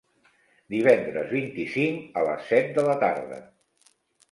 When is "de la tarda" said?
2.81-3.41